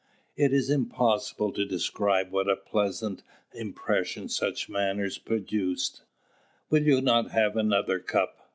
It 0.35 0.51
is 0.51 0.71
impossible 0.71 1.51
to 1.53 1.63
describe 1.63 2.31
what 2.31 2.49
a 2.49 2.55
pleasant 2.55 3.21
impression 3.53 4.29
such 4.29 4.67
manners 4.67 5.19
produce! 5.19 6.01
"Will 6.71 6.81
you 6.81 7.01
not 7.01 7.29
have 7.29 7.55
another 7.55 7.99
cup?" 7.99 8.49